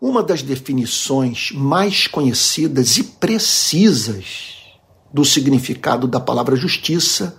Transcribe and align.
Uma 0.00 0.22
das 0.22 0.42
definições 0.42 1.52
mais 1.52 2.06
conhecidas 2.06 2.96
e 2.96 3.04
precisas 3.04 4.56
do 5.12 5.24
significado 5.26 6.08
da 6.08 6.18
palavra 6.18 6.56
justiça 6.56 7.38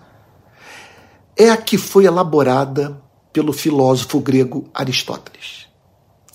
é 1.36 1.50
a 1.50 1.58
que 1.58 1.76
foi 1.76 2.06
elaborada 2.06 3.02
pelo 3.34 3.52
filósofo 3.52 4.20
grego 4.20 4.70
Aristóteles, 4.74 5.66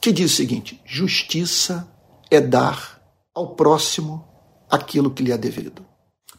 que 0.00 0.10
diz 0.10 0.32
o 0.32 0.36
seguinte: 0.36 0.80
justiça 0.84 1.88
é 2.28 2.40
dar 2.40 3.00
ao 3.32 3.54
próximo 3.54 4.26
aquilo 4.68 5.12
que 5.12 5.22
lhe 5.22 5.30
é 5.30 5.38
devido. 5.38 5.86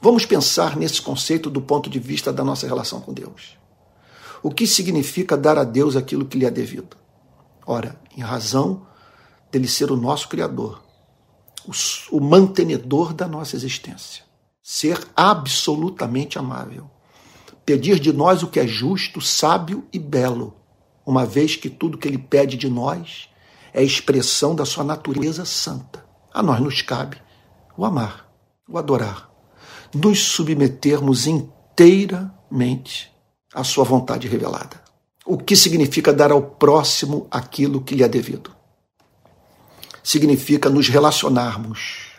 Vamos 0.02 0.26
pensar 0.26 0.76
nesse 0.76 1.02
conceito 1.02 1.50
do 1.50 1.62
ponto 1.62 1.90
de 1.90 1.98
vista 1.98 2.34
da 2.34 2.44
nossa 2.44 2.68
relação 2.68 3.00
com 3.00 3.14
Deus. 3.14 3.58
O 4.44 4.52
que 4.52 4.68
significa 4.68 5.38
dar 5.38 5.58
a 5.58 5.64
Deus 5.64 5.96
aquilo 5.96 6.26
que 6.26 6.38
lhe 6.38 6.46
é 6.46 6.52
devido? 6.52 6.98
Ora, 7.66 8.00
em 8.16 8.22
razão 8.22 8.86
dele 9.58 9.68
ser 9.68 9.92
o 9.92 9.98
nosso 9.98 10.30
Criador, 10.30 10.84
o, 12.12 12.20
mantenedor 12.22 13.12
da 13.12 13.28
nossa 13.28 13.56
existência, 13.56 14.24
ser 14.62 15.04
absolutamente 15.16 16.38
amável, 16.38 16.88
pedir 17.66 18.00
de 18.00 18.14
nós 18.14 18.44
o 18.44 18.48
que 18.48 18.60
é 18.60 18.68
justo, 18.68 19.20
sábio 19.20 19.84
e 19.92 19.98
belo, 19.98 20.54
uma 21.04 21.26
vez 21.26 21.56
que 21.56 21.72
tudo 21.72 21.98
que 21.98 22.08
ele 22.08 22.20
pede 22.20 22.56
de 22.56 22.70
nós 22.70 23.30
é 23.74 23.84
expressão 23.84 24.54
da 24.54 24.64
sua 24.64 24.84
natureza 24.84 25.44
santa. 25.44 26.06
A 26.32 26.44
nós 26.44 26.60
nos 26.60 26.82
cabe 26.84 27.18
o 27.76 27.84
amar, 27.84 28.30
o 28.70 28.78
adorar, 28.78 29.30
nos 29.94 30.20
submetermos 30.24 31.26
inteiramente 31.26 33.12
à 33.54 33.64
sua 33.64 33.84
vontade 33.84 34.28
revelada. 34.28 34.82
O 35.26 35.38
que 35.38 35.56
significa 35.56 36.14
dar 36.14 36.32
ao 36.32 36.42
próximo 36.42 37.28
aquilo 37.32 37.82
que 37.82 37.96
lhe 37.96 38.04
é 38.04 38.08
devido? 38.08 38.57
Significa 40.08 40.70
nos 40.70 40.88
relacionarmos 40.88 42.14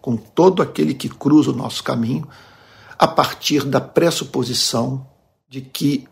com 0.00 0.16
todo 0.16 0.62
aquele 0.62 0.94
que 0.94 1.08
cruza 1.08 1.50
o 1.50 1.52
nosso 1.52 1.82
caminho 1.82 2.28
a 2.96 3.08
partir 3.08 3.64
da 3.64 3.80
pressuposição 3.80 5.04
de 5.48 5.60
que 5.60 6.06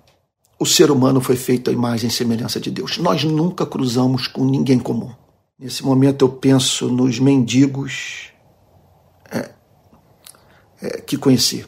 o 0.58 0.66
ser 0.66 0.90
humano 0.90 1.20
foi 1.20 1.36
feito 1.36 1.70
à 1.70 1.72
imagem 1.72 2.08
e 2.08 2.12
semelhança 2.12 2.58
de 2.58 2.68
Deus. 2.68 2.98
Nós 2.98 3.22
nunca 3.22 3.64
cruzamos 3.64 4.26
com 4.26 4.44
ninguém 4.44 4.80
comum. 4.80 5.14
Nesse 5.56 5.84
momento 5.84 6.24
eu 6.24 6.30
penso 6.30 6.88
nos 6.88 7.20
mendigos 7.20 8.32
é, 9.30 9.52
é, 10.82 11.00
que 11.00 11.16
conheci, 11.16 11.64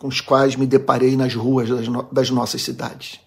com 0.00 0.08
os 0.08 0.20
quais 0.20 0.56
me 0.56 0.66
deparei 0.66 1.16
nas 1.16 1.32
ruas 1.32 1.68
das, 1.68 1.86
no 1.86 2.02
das 2.10 2.28
nossas 2.28 2.60
cidades, 2.60 3.20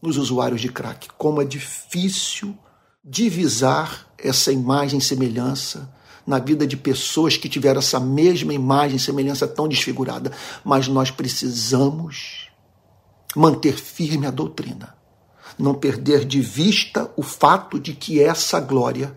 nos 0.00 0.16
usuários 0.16 0.62
de 0.62 0.70
crack. 0.70 1.08
Como 1.18 1.42
é 1.42 1.44
difícil 1.44 2.56
divisar 3.08 4.08
essa 4.18 4.50
imagem 4.50 4.98
e 4.98 5.02
semelhança 5.02 5.88
na 6.26 6.40
vida 6.40 6.66
de 6.66 6.76
pessoas 6.76 7.36
que 7.36 7.48
tiveram 7.48 7.78
essa 7.78 8.00
mesma 8.00 8.52
imagem 8.52 8.96
e 8.96 9.00
semelhança 9.00 9.46
tão 9.46 9.68
desfigurada. 9.68 10.32
Mas 10.64 10.88
nós 10.88 11.12
precisamos 11.12 12.48
manter 13.36 13.74
firme 13.74 14.26
a 14.26 14.30
doutrina, 14.30 14.96
não 15.56 15.74
perder 15.74 16.24
de 16.24 16.40
vista 16.40 17.08
o 17.16 17.22
fato 17.22 17.78
de 17.78 17.92
que 17.92 18.20
essa 18.20 18.58
glória 18.58 19.16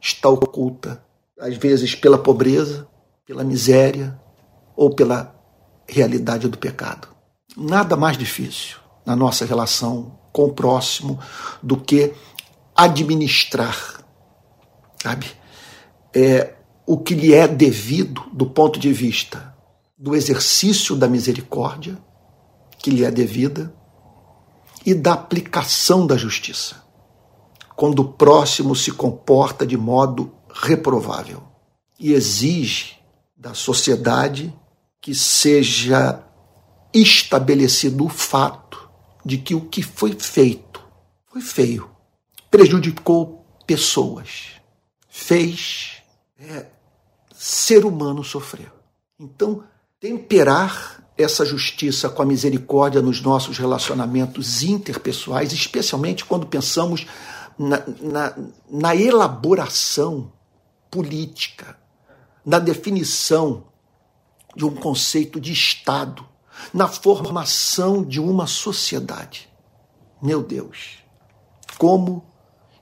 está 0.00 0.28
oculta, 0.28 1.02
às 1.38 1.56
vezes 1.56 1.96
pela 1.96 2.16
pobreza, 2.16 2.86
pela 3.26 3.42
miséria 3.42 4.18
ou 4.76 4.94
pela 4.94 5.34
realidade 5.88 6.46
do 6.46 6.56
pecado. 6.56 7.08
Nada 7.56 7.96
mais 7.96 8.16
difícil 8.16 8.78
na 9.04 9.16
nossa 9.16 9.44
relação 9.44 10.20
com 10.32 10.44
o 10.44 10.52
próximo 10.52 11.18
do 11.62 11.76
que 11.76 12.14
administrar, 12.84 14.04
sabe? 15.02 15.26
É, 16.14 16.54
o 16.86 16.98
que 16.98 17.14
lhe 17.14 17.34
é 17.34 17.46
devido 17.46 18.22
do 18.32 18.46
ponto 18.46 18.78
de 18.78 18.92
vista 18.92 19.54
do 19.96 20.16
exercício 20.16 20.96
da 20.96 21.06
misericórdia, 21.06 21.98
que 22.78 22.90
lhe 22.90 23.04
é 23.04 23.10
devida, 23.10 23.74
e 24.84 24.94
da 24.94 25.12
aplicação 25.12 26.06
da 26.06 26.16
justiça, 26.16 26.82
quando 27.76 28.00
o 28.00 28.12
próximo 28.12 28.74
se 28.74 28.90
comporta 28.90 29.66
de 29.66 29.76
modo 29.76 30.32
reprovável 30.52 31.42
e 31.98 32.12
exige 32.12 32.96
da 33.36 33.52
sociedade 33.52 34.54
que 35.00 35.14
seja 35.14 36.24
estabelecido 36.94 38.06
o 38.06 38.08
fato 38.08 38.88
de 39.24 39.36
que 39.36 39.54
o 39.54 39.60
que 39.60 39.82
foi 39.82 40.12
feito 40.18 40.82
foi 41.26 41.42
feio, 41.42 41.89
prejudicou 42.50 43.46
pessoas, 43.66 44.60
fez 45.08 46.02
é, 46.38 46.66
ser 47.32 47.84
humano 47.84 48.24
sofrer. 48.24 48.72
Então, 49.18 49.62
temperar 50.00 51.04
essa 51.16 51.44
justiça 51.44 52.08
com 52.08 52.22
a 52.22 52.26
misericórdia 52.26 53.02
nos 53.02 53.20
nossos 53.20 53.58
relacionamentos 53.58 54.62
interpessoais, 54.62 55.52
especialmente 55.52 56.24
quando 56.24 56.46
pensamos 56.46 57.06
na, 57.58 57.82
na, 58.00 58.36
na 58.70 58.96
elaboração 58.96 60.32
política, 60.90 61.78
na 62.44 62.58
definição 62.58 63.64
de 64.56 64.64
um 64.64 64.74
conceito 64.74 65.38
de 65.38 65.52
Estado, 65.52 66.26
na 66.72 66.88
formação 66.88 68.02
de 68.02 68.18
uma 68.18 68.46
sociedade. 68.46 69.48
Meu 70.20 70.42
Deus, 70.42 70.98
como 71.78 72.29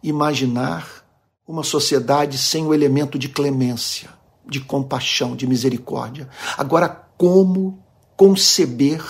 imaginar 0.03 1.05
uma 1.47 1.63
sociedade 1.63 2.37
sem 2.39 2.67
o 2.67 2.75
elemento 2.75 3.19
de 3.19 3.29
clemência, 3.29 4.11
de 4.47 4.61
compaixão, 4.61 5.35
de 5.35 5.47
misericórdia? 5.47 6.29
Agora, 6.57 6.89
como 7.17 7.83
conceber 8.17 9.03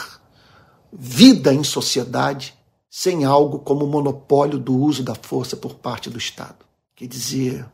vida 0.93 1.53
em 1.53 1.63
sociedade 1.63 2.55
sem 2.91 3.25
algo 3.25 3.59
como 3.59 3.85
o 3.85 3.89
monopólio 3.89 4.59
do 4.59 4.77
uso 4.77 5.03
da 5.03 5.15
força 5.15 5.57
por 5.57 5.75
parte 5.75 6.09
do 6.09 6.19
Estado? 6.19 6.65
Quer 6.97 7.07
dizer, 7.07 7.67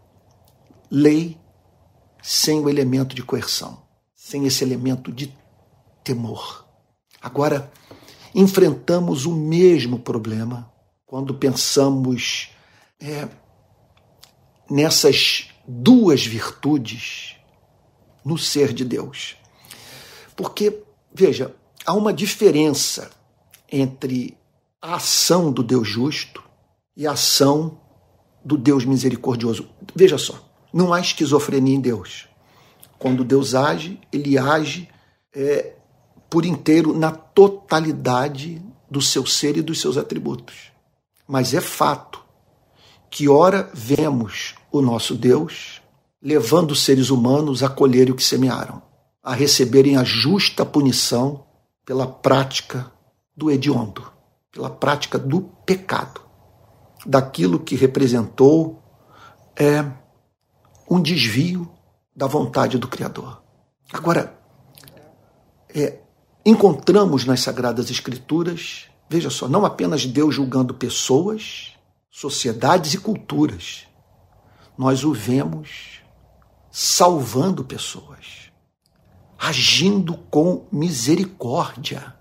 lei 0.91 1.38
sem 2.22 2.60
o 2.60 2.69
elemento 2.69 3.14
de 3.14 3.22
coerção, 3.22 3.82
sem 4.14 4.46
esse 4.46 4.64
elemento 4.64 5.12
de 5.12 5.36
temor. 6.02 6.66
Agora, 7.20 7.70
enfrentamos 8.34 9.26
o 9.26 9.34
mesmo 9.34 9.98
problema 9.98 10.70
quando 11.06 11.34
pensamos 11.34 12.50
é, 13.00 13.28
nessas 14.71 15.49
duas 15.66 16.25
virtudes 16.25 17.37
no 18.25 18.38
ser 18.38 18.72
de 18.72 18.84
Deus. 18.84 19.37
Porque, 20.37 20.82
veja, 21.12 21.55
há 21.84 21.93
uma 21.93 22.12
diferença 22.12 23.10
entre 23.71 24.37
a 24.81 24.97
ação 24.97 25.53
do 25.53 25.62
Deus 25.62 25.88
justo 25.88 26.43
e 26.97 27.06
a 27.06 27.12
ação 27.12 27.78
do 28.44 28.56
Deus 28.56 28.84
misericordioso. 28.84 29.69
Veja 29.94 30.19
só, 30.19 30.38
não 30.72 30.93
há 30.93 31.00
esquizofrenia 31.00 31.75
em 31.75 31.81
Deus. 31.81 32.28
Quando 32.99 33.25
Deus 33.25 33.55
age, 33.55 34.00
ele 34.12 34.38
age 34.38 34.88
é, 35.34 35.75
por 36.31 36.44
inteiro 36.44 36.97
na 36.97 37.11
totalidade 37.11 38.62
do 38.91 39.00
seu 39.00 39.26
ser 39.26 39.56
e 39.56 39.62
dos 39.62 39.81
seus 39.81 39.97
atributos. 39.97 40.72
Mas 41.26 41.55
é 41.55 41.61
fato 41.61 42.24
que, 43.14 43.28
ora, 43.28 43.70
vemos 43.72 44.56
o 44.72 44.82
nosso 44.82 45.14
Deus 45.14 45.80
levando 46.20 46.75
seres 46.75 47.10
humanos 47.10 47.62
a 47.62 47.69
colherem 47.69 48.12
o 48.12 48.16
que 48.16 48.25
semearam, 48.25 48.82
a 49.22 49.32
receberem 49.32 49.97
a 49.97 50.02
justa 50.02 50.66
punição 50.66 51.47
pela 51.86 52.08
prática 52.08 52.91
do 53.36 53.52
hediondo, 53.52 54.04
pela 54.50 54.69
prática 54.69 55.16
do 55.16 55.42
pecado, 55.64 56.22
daquilo 57.06 57.60
que 57.60 57.76
representou 57.76 58.82
é, 59.54 59.84
um 60.90 61.00
desvio 61.00 61.70
da 62.17 62.26
vontade 62.26 62.78
do 62.78 62.88
Criador. 62.88 63.40
Agora, 63.93 64.37
é, 65.72 66.00
encontramos 66.44 67.25
nas 67.25 67.38
Sagradas 67.43 67.93
Escrituras, 67.93 68.87
veja 69.08 69.31
só, 69.31 69.46
não 69.46 69.64
apenas 69.64 70.05
Deus 70.05 70.34
julgando 70.34 70.75
pessoas, 70.75 71.74
sociedades 72.14 72.94
e 72.94 72.99
culturas, 72.99 73.88
nós 74.78 75.02
o 75.02 75.12
vemos 75.12 76.00
salvando 76.70 77.64
pessoas, 77.64 78.52
agindo 79.37 80.16
com 80.31 80.64
misericórdia, 80.70 82.14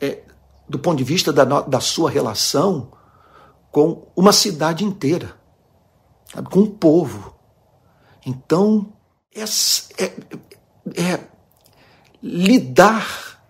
é, 0.00 0.24
do 0.68 0.76
ponto 0.76 0.98
de 0.98 1.04
vista 1.04 1.32
da, 1.32 1.44
da 1.44 1.80
sua 1.80 2.10
relação 2.10 2.90
com 3.70 4.08
uma 4.16 4.32
cidade 4.32 4.84
inteira 4.84 5.36
sabe, 6.32 6.48
com 6.48 6.62
o 6.62 6.70
povo. 6.70 7.32
Então, 8.26 8.92
é, 9.32 9.44
é, 10.02 10.14
é 11.00 11.28
lidar 12.20 13.40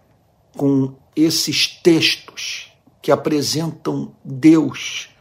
com 0.55 0.95
esses 1.17 1.67
textos 1.67 2.71
que 3.01 3.11
apresentam 3.11 4.15
Deus, 4.23 5.14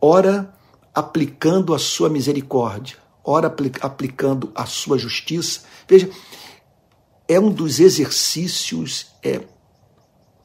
ora 0.00 0.54
aplicando 0.94 1.74
a 1.74 1.78
sua 1.78 2.08
misericórdia, 2.08 2.96
ora 3.24 3.54
aplicando 3.80 4.50
a 4.54 4.64
sua 4.66 4.96
justiça. 4.96 5.62
Veja, 5.88 6.10
é 7.28 7.38
um 7.38 7.50
dos 7.50 7.80
exercícios 7.80 9.08
é, 9.22 9.40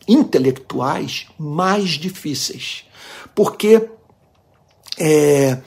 intelectuais 0.07 1.27
mais 1.37 1.91
difíceis. 1.91 2.85
Porque, 3.35 3.89
é, 4.97 5.61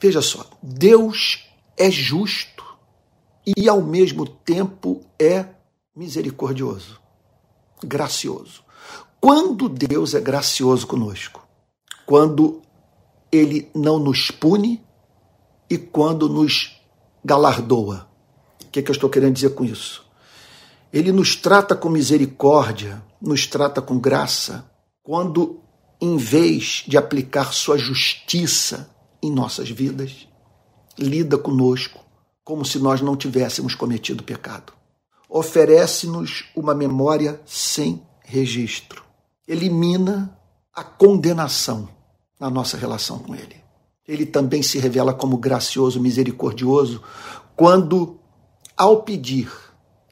veja 0.00 0.20
só, 0.20 0.44
Deus 0.62 1.44
é 1.76 1.90
justo 1.90 2.64
e, 3.46 3.68
ao 3.68 3.80
mesmo 3.80 4.26
tempo, 4.26 5.02
é 5.18 5.46
misericordioso, 5.94 7.00
gracioso. 7.82 8.64
Quando 9.20 9.68
Deus 9.68 10.14
é 10.14 10.20
gracioso 10.20 10.86
conosco? 10.86 11.46
Quando 12.04 12.62
Ele 13.36 13.70
não 13.74 13.98
nos 13.98 14.30
pune 14.30 14.82
e 15.68 15.76
quando 15.76 16.28
nos 16.28 16.80
galardoa. 17.24 18.08
O 18.64 18.70
que, 18.70 18.80
é 18.80 18.82
que 18.82 18.90
eu 18.90 18.94
estou 18.94 19.10
querendo 19.10 19.34
dizer 19.34 19.50
com 19.50 19.64
isso? 19.64 20.04
Ele 20.92 21.12
nos 21.12 21.36
trata 21.36 21.74
com 21.74 21.88
misericórdia, 21.88 23.02
nos 23.20 23.46
trata 23.46 23.82
com 23.82 23.98
graça, 23.98 24.70
quando, 25.02 25.60
em 26.00 26.16
vez 26.16 26.84
de 26.86 26.96
aplicar 26.96 27.52
sua 27.52 27.76
justiça 27.76 28.90
em 29.22 29.30
nossas 29.30 29.68
vidas, 29.68 30.28
lida 30.98 31.36
conosco 31.36 32.04
como 32.44 32.64
se 32.64 32.78
nós 32.78 33.00
não 33.00 33.16
tivéssemos 33.16 33.74
cometido 33.74 34.22
pecado. 34.22 34.72
Oferece-nos 35.28 36.44
uma 36.54 36.74
memória 36.74 37.40
sem 37.44 38.00
registro. 38.22 39.02
Elimina 39.48 40.38
a 40.72 40.84
condenação 40.84 41.88
na 42.38 42.50
nossa 42.50 42.76
relação 42.76 43.18
com 43.18 43.34
Ele. 43.34 43.56
Ele 44.06 44.24
também 44.24 44.62
se 44.62 44.78
revela 44.78 45.12
como 45.12 45.36
gracioso, 45.36 46.00
misericordioso, 46.00 47.02
quando, 47.56 48.18
ao 48.76 49.02
pedir 49.02 49.50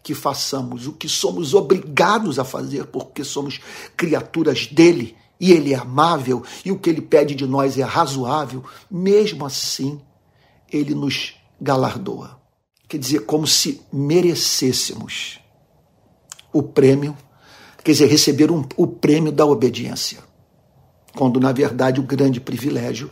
que 0.02 0.14
façamos 0.14 0.86
o 0.86 0.92
que 0.92 1.08
somos 1.08 1.54
obrigados 1.54 2.38
a 2.38 2.44
fazer, 2.44 2.86
porque 2.86 3.22
somos 3.22 3.60
criaturas 3.96 4.66
dele 4.66 5.16
e 5.40 5.52
ele 5.52 5.72
é 5.72 5.76
amável 5.76 6.42
e 6.64 6.72
o 6.72 6.78
que 6.78 6.90
ele 6.90 7.02
pede 7.02 7.34
de 7.34 7.46
nós 7.46 7.78
é 7.78 7.82
razoável, 7.82 8.64
mesmo 8.90 9.44
assim, 9.44 10.00
ele 10.70 10.94
nos 10.94 11.34
galardoa. 11.60 12.40
Quer 12.88 12.98
dizer, 12.98 13.20
como 13.20 13.46
se 13.46 13.82
merecêssemos 13.92 15.40
o 16.52 16.62
prêmio, 16.62 17.16
quer 17.82 17.92
dizer, 17.92 18.06
receber 18.06 18.50
um, 18.50 18.64
o 18.76 18.86
prêmio 18.86 19.30
da 19.30 19.44
obediência, 19.44 20.23
quando 21.16 21.40
na 21.40 21.52
verdade 21.52 22.00
o 22.00 22.04
grande 22.04 22.40
privilégio 22.40 23.10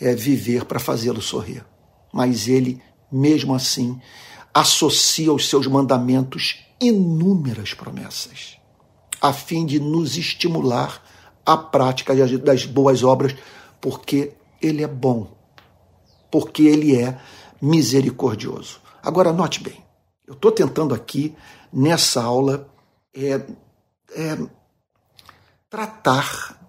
é 0.00 0.14
viver 0.14 0.64
para 0.64 0.80
fazê-lo 0.80 1.20
sorrir. 1.20 1.64
Mas 2.12 2.48
ele, 2.48 2.82
mesmo 3.10 3.54
assim, 3.54 4.00
associa 4.52 5.30
aos 5.30 5.48
seus 5.48 5.66
mandamentos 5.66 6.64
inúmeras 6.80 7.72
promessas, 7.74 8.58
a 9.20 9.32
fim 9.32 9.64
de 9.64 9.78
nos 9.78 10.16
estimular 10.16 11.02
à 11.46 11.56
prática 11.56 12.14
das 12.38 12.66
boas 12.66 13.02
obras, 13.02 13.34
porque 13.80 14.32
Ele 14.60 14.82
é 14.82 14.88
bom, 14.88 15.28
porque 16.30 16.62
Ele 16.62 16.96
é 16.96 17.18
misericordioso. 17.60 18.80
Agora, 19.02 19.32
note 19.32 19.62
bem, 19.62 19.82
eu 20.26 20.34
estou 20.34 20.50
tentando 20.50 20.94
aqui, 20.94 21.34
nessa 21.72 22.22
aula, 22.22 22.68
é, 23.14 23.40
é, 24.14 24.38
tratar 25.70 26.61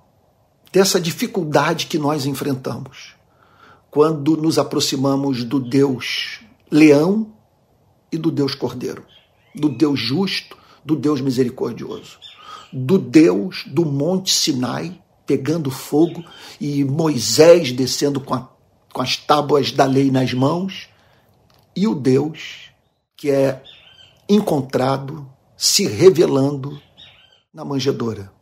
dessa 0.74 1.00
dificuldade 1.00 1.86
que 1.86 2.00
nós 2.00 2.26
enfrentamos. 2.26 3.14
Quando 3.92 4.36
nos 4.36 4.58
aproximamos 4.58 5.44
do 5.44 5.60
Deus 5.60 6.40
leão 6.72 7.32
e 8.12 8.18
do 8.18 8.32
Deus 8.32 8.56
Cordeiro, 8.56 9.06
do 9.54 9.70
Deus 9.70 10.00
justo, 10.00 10.58
do 10.84 10.96
Deus 10.96 11.22
misericordioso, 11.22 12.18
do 12.74 12.98
Deus 12.98 13.66
do 13.68 13.86
Monte 13.86 14.34
Sinai 14.34 15.00
pegando 15.28 15.70
fogo 15.70 16.26
e 16.60 16.84
Moisés 16.84 17.72
descendo 17.72 18.20
com, 18.20 18.34
a, 18.34 18.50
com 18.92 19.02
as 19.04 19.16
tábuas 19.16 19.72
da 19.72 19.86
lei 19.86 20.10
nas 20.10 20.34
mãos, 20.34 20.90
e 21.76 21.88
o 21.88 21.94
Deus 21.94 22.72
que 23.16 23.30
é 23.30 23.64
encontrado 24.28 25.30
se 25.56 25.86
revelando 25.86 26.82
na 27.54 27.64
manjedoura, 27.64 28.33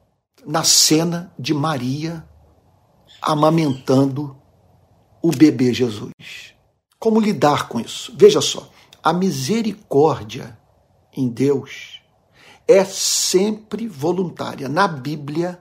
na 0.46 0.64
cena 0.64 1.34
de 1.38 1.54
Maria 1.54 2.26
amamentando 3.22 4.36
o 5.22 5.32
bebê 5.32 5.74
Jesus. 5.74 6.12
Como 7.00 7.20
lidar 7.20 7.68
com 7.68 7.80
isso? 7.80 8.14
Veja 8.18 8.42
só, 8.42 8.70
a 9.04 9.14
misericórdia 9.14 10.58
em 11.16 11.28
Deus 11.28 12.02
é 12.68 12.84
sempre 12.86 13.88
voluntária. 13.88 14.70
Na 14.70 14.88
Bíblia, 14.88 15.60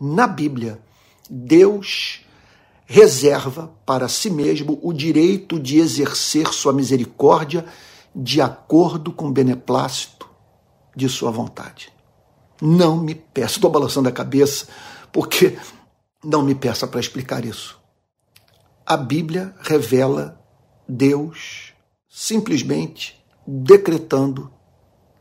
na 0.00 0.26
Bíblia, 0.26 0.80
Deus 1.28 2.24
reserva 2.86 3.72
para 3.86 4.08
si 4.08 4.28
mesmo 4.30 4.78
o 4.82 4.92
direito 4.92 5.60
de 5.60 5.78
exercer 5.78 6.48
sua 6.48 6.72
misericórdia 6.72 7.64
de 8.14 8.40
acordo 8.40 9.12
com 9.12 9.28
o 9.28 9.32
beneplácito 9.32 10.28
de 10.96 11.08
sua 11.08 11.30
vontade. 11.30 11.92
Não 12.60 12.96
me 12.96 13.14
peça, 13.14 13.54
estou 13.54 13.70
balançando 13.70 14.08
a 14.08 14.12
cabeça, 14.12 14.66
porque 15.12 15.58
não 16.22 16.42
me 16.42 16.54
peça 16.54 16.86
para 16.86 17.00
explicar 17.00 17.44
isso. 17.44 17.78
A 18.84 18.96
Bíblia 18.96 19.54
revela 19.60 20.40
Deus 20.88 21.72
simplesmente 22.08 23.18
decretando 23.46 24.50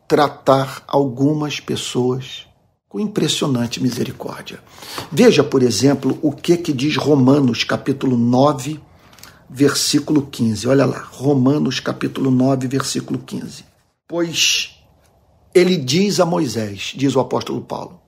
tratar 0.07 0.83
algumas 0.87 1.59
pessoas 1.59 2.47
com 2.89 2.99
impressionante 2.99 3.81
misericórdia. 3.81 4.59
Veja, 5.11 5.43
por 5.43 5.61
exemplo, 5.61 6.17
o 6.23 6.31
que 6.31 6.57
que 6.57 6.73
diz 6.73 6.97
Romanos 6.97 7.63
capítulo 7.63 8.17
9, 8.17 8.81
versículo 9.47 10.23
15. 10.23 10.67
Olha 10.67 10.85
lá, 10.85 11.07
Romanos 11.11 11.79
capítulo 11.79 12.31
9, 12.31 12.67
versículo 12.67 13.19
15. 13.19 13.63
Pois 14.07 14.78
ele 15.53 15.77
diz 15.77 16.19
a 16.19 16.25
Moisés, 16.25 16.93
diz 16.95 17.15
o 17.15 17.19
apóstolo 17.19 17.61
Paulo: 17.61 17.99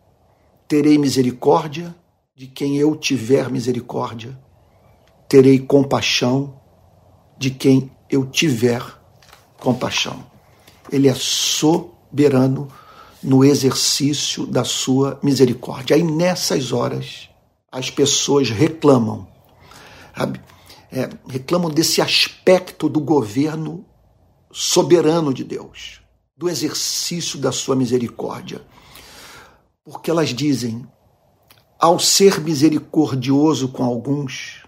Terei 0.67 0.97
misericórdia 0.97 1.95
de 2.35 2.47
quem 2.47 2.77
eu 2.77 2.95
tiver 2.95 3.49
misericórdia, 3.49 4.37
terei 5.27 5.59
compaixão 5.59 6.59
de 7.37 7.51
quem 7.51 7.91
eu 8.09 8.25
tiver 8.25 8.83
compaixão. 9.59 10.23
Ele 10.91 11.07
é 11.07 11.13
soberano 11.15 12.67
no 13.23 13.43
exercício 13.45 14.45
da 14.45 14.63
sua 14.63 15.19
misericórdia. 15.23 15.95
Aí 15.95 16.03
nessas 16.03 16.71
horas 16.71 17.29
as 17.71 17.89
pessoas 17.89 18.49
reclamam, 18.49 19.27
é, 20.91 21.09
reclamam 21.27 21.69
desse 21.69 22.01
aspecto 22.01 22.89
do 22.89 22.99
governo 22.99 23.85
soberano 24.51 25.33
de 25.33 25.43
Deus, 25.43 26.00
do 26.41 26.49
exercício 26.49 27.37
da 27.37 27.51
sua 27.51 27.75
misericórdia. 27.75 28.63
Porque 29.85 30.09
elas 30.09 30.29
dizem, 30.29 30.83
ao 31.79 31.99
ser 31.99 32.41
misericordioso 32.41 33.67
com 33.67 33.83
alguns, 33.83 34.65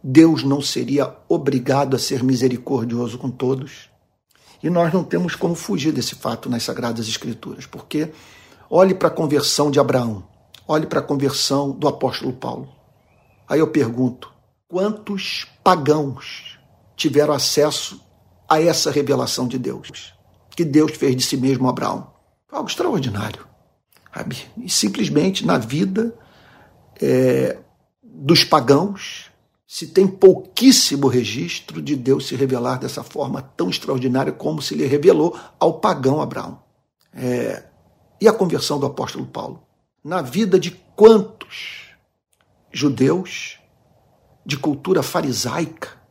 Deus 0.00 0.44
não 0.44 0.60
seria 0.60 1.12
obrigado 1.28 1.96
a 1.96 1.98
ser 1.98 2.22
misericordioso 2.22 3.18
com 3.18 3.28
todos? 3.28 3.90
E 4.62 4.70
nós 4.70 4.92
não 4.92 5.02
temos 5.02 5.34
como 5.34 5.56
fugir 5.56 5.90
desse 5.90 6.14
fato 6.14 6.48
nas 6.48 6.62
Sagradas 6.62 7.08
Escrituras, 7.08 7.66
porque 7.66 8.12
olhe 8.70 8.94
para 8.94 9.08
a 9.08 9.10
conversão 9.10 9.72
de 9.72 9.80
Abraão, 9.80 10.22
olhe 10.68 10.86
para 10.86 11.00
a 11.00 11.02
conversão 11.02 11.72
do 11.72 11.88
apóstolo 11.88 12.32
Paulo. 12.32 12.68
Aí 13.48 13.58
eu 13.58 13.66
pergunto: 13.66 14.32
quantos 14.68 15.48
pagãos 15.64 16.56
tiveram 16.94 17.34
acesso 17.34 18.00
a 18.48 18.62
essa 18.62 18.92
revelação 18.92 19.48
de 19.48 19.58
Deus? 19.58 20.13
Que 20.54 20.64
Deus 20.64 20.92
fez 20.92 21.16
de 21.16 21.22
si 21.22 21.36
mesmo 21.36 21.66
a 21.66 21.70
Abraão? 21.70 22.12
Algo 22.50 22.68
extraordinário. 22.68 23.46
Sabe? 24.14 24.36
E 24.56 24.70
simplesmente 24.70 25.44
na 25.44 25.58
vida 25.58 26.14
é, 27.00 27.58
dos 28.02 28.44
pagãos, 28.44 29.30
se 29.66 29.88
tem 29.88 30.06
pouquíssimo 30.06 31.08
registro 31.08 31.82
de 31.82 31.96
Deus 31.96 32.28
se 32.28 32.36
revelar 32.36 32.78
dessa 32.78 33.02
forma 33.02 33.42
tão 33.42 33.68
extraordinária 33.68 34.32
como 34.32 34.62
se 34.62 34.74
lhe 34.74 34.86
revelou 34.86 35.36
ao 35.58 35.80
pagão 35.80 36.20
Abraão. 36.20 36.62
É, 37.12 37.64
e 38.20 38.28
a 38.28 38.32
conversão 38.32 38.78
do 38.78 38.86
apóstolo 38.86 39.26
Paulo? 39.26 39.62
Na 40.02 40.22
vida 40.22 40.60
de 40.60 40.70
quantos 40.94 41.88
judeus 42.70 43.58
de 44.46 44.56
cultura 44.56 45.02
farisaica 45.02 46.03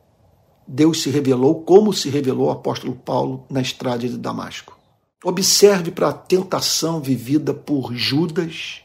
Deus 0.66 1.02
se 1.02 1.10
revelou 1.10 1.62
como 1.62 1.92
se 1.92 2.08
revelou 2.08 2.48
ao 2.48 2.56
apóstolo 2.56 2.94
Paulo 2.94 3.46
na 3.50 3.60
estrada 3.60 4.08
de 4.08 4.16
Damasco? 4.16 4.78
Observe 5.22 5.90
para 5.90 6.08
a 6.08 6.12
tentação 6.12 7.00
vivida 7.00 7.52
por 7.54 7.94
Judas 7.94 8.82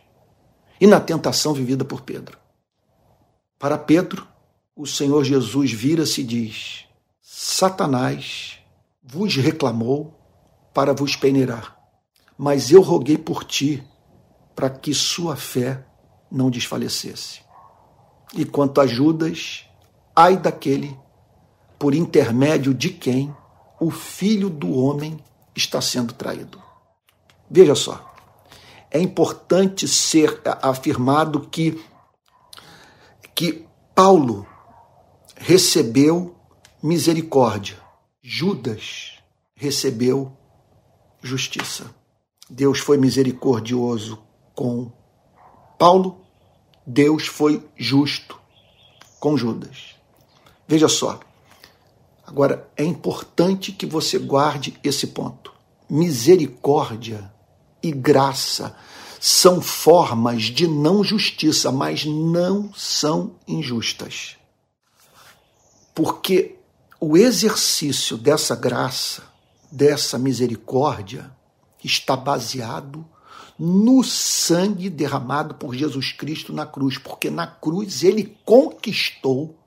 e 0.80 0.88
na 0.88 1.00
tentação 1.00 1.54
vivida 1.54 1.84
por 1.84 2.02
Pedro. 2.02 2.38
Para 3.58 3.78
Pedro, 3.78 4.26
o 4.76 4.86
Senhor 4.86 5.24
Jesus 5.24 5.72
vira-se 5.72 6.22
e 6.22 6.24
diz: 6.24 6.86
Satanás 7.22 8.58
vos 9.04 9.36
reclamou 9.36 10.18
para 10.74 10.94
vos 10.94 11.16
peneirar, 11.16 11.78
mas 12.38 12.72
eu 12.72 12.82
roguei 12.82 13.18
por 13.18 13.44
ti 13.44 13.84
para 14.56 14.70
que 14.70 14.94
sua 14.94 15.36
fé 15.36 15.86
não 16.32 16.50
desfalecesse. 16.50 17.42
E 18.34 18.46
quanto 18.46 18.80
a 18.80 18.88
Judas, 18.88 19.66
ai 20.16 20.38
daquele 20.38 20.98
por 21.80 21.96
intermédio 21.96 22.74
de 22.74 22.90
quem 22.90 23.34
o 23.80 23.90
filho 23.90 24.50
do 24.50 24.78
homem 24.78 25.18
está 25.56 25.82
sendo 25.82 26.14
traído. 26.14 26.62
Veja 27.50 27.74
só, 27.74 28.14
é 28.92 29.00
importante 29.00 29.88
ser 29.88 30.42
afirmado 30.62 31.48
que, 31.48 31.82
que 33.34 33.66
Paulo 33.96 34.46
recebeu 35.36 36.36
misericórdia, 36.84 37.80
Judas 38.22 39.20
recebeu 39.56 40.32
justiça. 41.22 41.94
Deus 42.50 42.80
foi 42.80 42.98
misericordioso 42.98 44.22
com 44.54 44.92
Paulo, 45.78 46.22
Deus 46.86 47.28
foi 47.28 47.64
justo 47.78 48.40
com 49.20 49.38
Judas. 49.38 49.96
Veja 50.68 50.88
só, 50.88 51.20
agora 52.30 52.70
é 52.78 52.84
importante 52.84 53.72
que 53.72 53.88
você 53.88 54.20
guarde 54.20 54.80
esse 54.84 55.08
ponto. 55.08 55.52
Misericórdia 55.90 57.34
e 57.82 57.92
graça 57.92 58.76
são 59.20 59.60
formas 59.60 60.44
de 60.44 60.68
não 60.68 61.04
justiça, 61.04 61.72
mas 61.72 62.06
não 62.06 62.72
são 62.74 63.36
injustas. 63.48 64.38
Porque 65.96 66.56
o 67.00 67.18
exercício 67.18 68.16
dessa 68.16 68.56
graça, 68.56 69.24
dessa 69.72 70.20
misericórdia, 70.20 71.32
está 71.84 72.16
baseado 72.16 73.04
no 73.58 74.04
sangue 74.04 74.88
derramado 74.88 75.56
por 75.56 75.74
Jesus 75.74 76.12
Cristo 76.12 76.54
na 76.54 76.68
cruz, 76.68 77.00
porque 77.00 77.32
na 77.32 77.48
cruz 77.48 78.04
ele 78.04 78.38
conquistou 78.46 79.58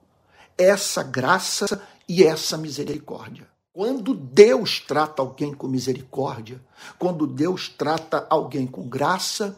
essa 0.57 1.03
graça 1.03 1.83
e 2.13 2.23
essa 2.23 2.59
misericórdia. 2.59 3.49
Quando 3.73 4.13
Deus 4.13 4.81
trata 4.87 5.23
alguém 5.23 5.55
com 5.55 5.67
misericórdia, 5.67 6.61
quando 6.99 7.27
Deus 7.27 7.71
trata 7.71 8.27
alguém 8.29 8.67
com 8.67 8.87
graça, 8.87 9.57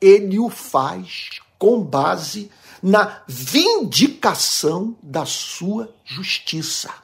ele 0.00 0.38
o 0.38 0.48
faz 0.48 1.40
com 1.58 1.82
base 1.82 2.48
na 2.80 3.24
vindicação 3.26 4.96
da 5.02 5.26
sua 5.26 5.92
justiça. 6.04 6.94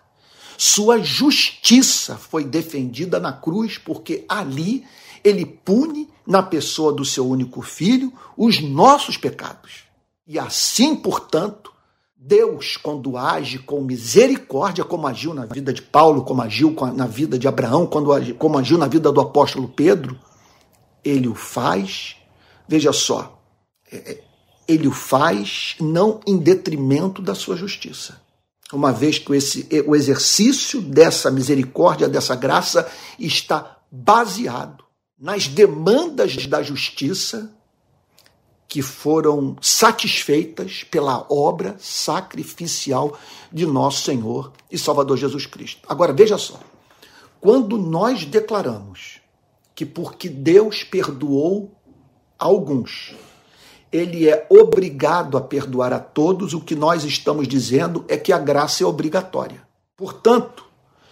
Sua 0.57 1.03
justiça 1.03 2.17
foi 2.17 2.45
defendida 2.45 3.19
na 3.19 3.33
cruz 3.33 3.79
porque 3.79 4.25
ali 4.29 4.87
ele 5.25 5.45
pune 5.45 6.09
na 6.25 6.45
pessoa 6.45 6.93
do 6.93 7.05
seu 7.05 7.27
único 7.27 7.61
filho 7.61 8.13
os 8.37 8.63
nossos 8.63 9.17
pecados. 9.17 9.83
E 10.29 10.39
assim, 10.39 10.95
portanto, 10.95 11.72
Deus, 12.25 12.77
quando 12.77 13.17
age 13.17 13.59
com 13.59 13.81
misericórdia, 13.81 14.85
como 14.85 15.09
agiu 15.09 15.35
na 15.35 15.45
vida 15.45 15.73
de 15.73 15.83
Paulo, 15.83 16.23
como 16.23 16.41
agiu 16.41 16.73
na 16.95 17.05
vida 17.05 17.37
de 17.37 17.49
Abraão, 17.49 17.85
quando 17.85 18.13
agiu, 18.13 18.37
como 18.37 18.57
agiu 18.57 18.79
na 18.79 18.87
vida 18.87 19.11
do 19.11 19.21
apóstolo 19.21 19.67
Pedro, 19.67 20.17
ele 21.05 21.27
o 21.27 21.35
faz, 21.35 22.15
veja 22.69 22.93
só, 22.93 23.43
é, 23.91 23.97
é, 23.97 24.25
ele 24.69 24.87
o 24.87 24.93
faz 24.93 25.75
não 25.81 26.21
em 26.25 26.39
detrimento 26.39 27.21
da 27.21 27.35
sua 27.35 27.57
justiça. 27.57 28.23
Uma 28.73 28.93
vez 28.93 29.19
que 29.19 29.35
esse, 29.35 29.67
o 29.85 29.97
exercício 29.97 30.81
dessa 30.81 31.29
misericórdia, 31.29 32.09
dessa 32.09 32.37
graça, 32.37 32.89
está 33.19 33.79
baseado 33.91 34.85
nas 35.19 35.49
demandas 35.49 36.47
da 36.47 36.63
justiça 36.63 37.53
que 38.73 38.81
foram 38.81 39.55
satisfeitas 39.61 40.83
pela 40.83 41.27
obra 41.29 41.77
sacrificial 41.79 43.19
de 43.53 43.67
nosso 43.67 44.01
Senhor 44.05 44.51
e 44.71 44.79
Salvador 44.79 45.19
Jesus 45.19 45.45
Cristo. 45.45 45.83
Agora 45.87 46.11
veja 46.11 46.39
só, 46.39 46.59
quando 47.39 47.77
nós 47.77 48.25
declaramos 48.25 49.21
que 49.75 49.85
porque 49.85 50.27
Deus 50.27 50.83
perdoou 50.85 51.71
alguns, 52.39 53.15
ele 53.93 54.27
é 54.27 54.47
obrigado 54.49 55.37
a 55.37 55.43
perdoar 55.43 55.93
a 55.93 56.01
todos, 56.01 56.55
o 56.55 56.61
que 56.63 56.75
nós 56.75 57.05
estamos 57.05 57.47
dizendo 57.47 58.07
é 58.09 58.17
que 58.17 58.33
a 58.33 58.39
graça 58.39 58.83
é 58.83 58.87
obrigatória. 58.87 59.63
Portanto, 59.95 60.65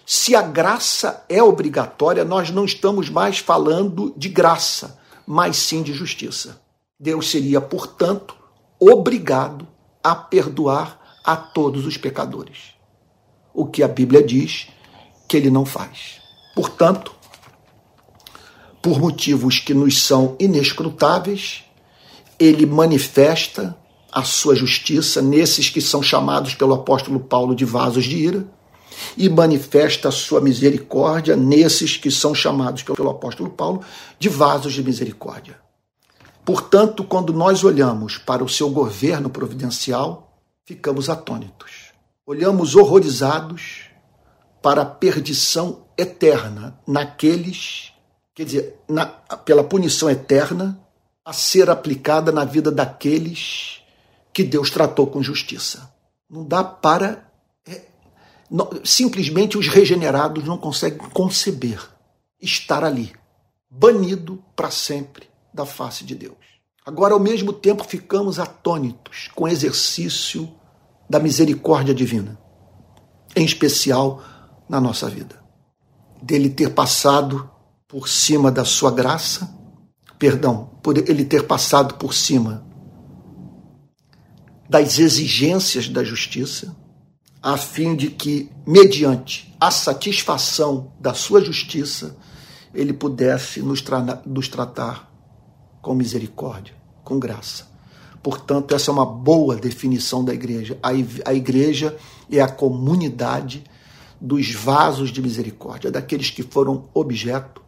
se 0.06 0.34
a 0.34 0.40
graça 0.40 1.26
é 1.28 1.42
obrigatória, 1.42 2.24
nós 2.24 2.48
não 2.48 2.64
estamos 2.64 3.10
mais 3.10 3.38
falando 3.38 4.14
de 4.16 4.30
graça, 4.30 4.98
mas 5.26 5.58
sim 5.58 5.82
de 5.82 5.92
justiça. 5.92 6.58
Deus 7.02 7.30
seria, 7.30 7.62
portanto, 7.62 8.36
obrigado 8.78 9.66
a 10.04 10.14
perdoar 10.14 11.00
a 11.24 11.34
todos 11.34 11.86
os 11.86 11.96
pecadores. 11.96 12.74
O 13.54 13.64
que 13.64 13.82
a 13.82 13.88
Bíblia 13.88 14.22
diz 14.22 14.68
que 15.26 15.38
ele 15.38 15.48
não 15.50 15.64
faz. 15.64 16.20
Portanto, 16.54 17.14
por 18.82 19.00
motivos 19.00 19.58
que 19.58 19.72
nos 19.72 20.02
são 20.02 20.36
inescrutáveis, 20.38 21.64
ele 22.38 22.66
manifesta 22.66 23.74
a 24.12 24.22
sua 24.22 24.54
justiça 24.54 25.22
nesses 25.22 25.70
que 25.70 25.80
são 25.80 26.02
chamados 26.02 26.54
pelo 26.54 26.74
apóstolo 26.74 27.20
Paulo 27.20 27.54
de 27.54 27.64
vasos 27.64 28.04
de 28.04 28.18
ira 28.18 28.46
e 29.16 29.26
manifesta 29.30 30.08
a 30.08 30.12
sua 30.12 30.42
misericórdia 30.42 31.34
nesses 31.34 31.96
que 31.96 32.10
são 32.10 32.34
chamados 32.34 32.82
pelo 32.82 33.08
apóstolo 33.08 33.48
Paulo 33.48 33.80
de 34.18 34.28
vasos 34.28 34.74
de 34.74 34.82
misericórdia. 34.82 35.69
Portanto, 36.44 37.04
quando 37.04 37.32
nós 37.32 37.64
olhamos 37.64 38.18
para 38.18 38.42
o 38.42 38.48
seu 38.48 38.70
governo 38.70 39.28
providencial, 39.28 40.38
ficamos 40.64 41.08
atônitos. 41.08 41.92
Olhamos 42.26 42.74
horrorizados 42.74 43.90
para 44.62 44.82
a 44.82 44.86
perdição 44.86 45.86
eterna 45.96 46.78
naqueles, 46.86 47.92
quer 48.34 48.44
dizer, 48.44 48.80
na, 48.88 49.06
pela 49.06 49.64
punição 49.64 50.08
eterna 50.08 50.80
a 51.24 51.32
ser 51.32 51.68
aplicada 51.68 52.32
na 52.32 52.44
vida 52.44 52.70
daqueles 52.70 53.82
que 54.32 54.42
Deus 54.42 54.70
tratou 54.70 55.06
com 55.06 55.22
justiça. 55.22 55.92
Não 56.28 56.44
dá 56.44 56.64
para. 56.64 57.30
É, 57.66 57.82
não, 58.50 58.70
simplesmente 58.84 59.58
os 59.58 59.68
regenerados 59.68 60.44
não 60.44 60.56
conseguem 60.56 60.98
conceber 61.10 61.80
estar 62.40 62.84
ali, 62.84 63.12
banido 63.68 64.42
para 64.56 64.70
sempre 64.70 65.29
da 65.52 65.66
face 65.66 66.04
de 66.04 66.14
Deus. 66.14 66.36
Agora, 66.84 67.14
ao 67.14 67.20
mesmo 67.20 67.52
tempo, 67.52 67.84
ficamos 67.84 68.38
atônitos 68.38 69.28
com 69.34 69.44
o 69.44 69.48
exercício 69.48 70.50
da 71.08 71.18
misericórdia 71.18 71.94
divina, 71.94 72.38
em 73.36 73.44
especial 73.44 74.22
na 74.68 74.80
nossa 74.80 75.08
vida. 75.08 75.42
Dele 76.22 76.48
ter 76.48 76.70
passado 76.70 77.50
por 77.86 78.08
cima 78.08 78.50
da 78.50 78.64
sua 78.64 78.90
graça, 78.90 79.52
perdão, 80.18 80.70
por 80.82 80.96
ele 80.96 81.24
ter 81.24 81.46
passado 81.46 81.94
por 81.94 82.14
cima 82.14 82.64
das 84.68 85.00
exigências 85.00 85.88
da 85.88 86.04
justiça, 86.04 86.76
a 87.42 87.56
fim 87.56 87.96
de 87.96 88.08
que, 88.08 88.50
mediante 88.64 89.52
a 89.58 89.70
satisfação 89.70 90.92
da 91.00 91.12
sua 91.12 91.44
justiça, 91.44 92.16
ele 92.72 92.92
pudesse 92.92 93.60
nos, 93.60 93.80
tra 93.82 94.22
nos 94.24 94.46
tratar 94.46 95.09
com 95.80 95.94
misericórdia, 95.94 96.74
com 97.04 97.18
graça. 97.18 97.68
Portanto, 98.22 98.74
essa 98.74 98.90
é 98.90 98.94
uma 98.94 99.06
boa 99.06 99.56
definição 99.56 100.24
da 100.24 100.34
igreja. 100.34 100.78
A 100.82 101.32
igreja 101.32 101.96
é 102.30 102.40
a 102.40 102.48
comunidade 102.48 103.64
dos 104.20 104.52
vasos 104.52 105.10
de 105.10 105.22
misericórdia, 105.22 105.90
daqueles 105.90 106.30
que 106.30 106.42
foram 106.42 106.88
objeto 106.92 107.62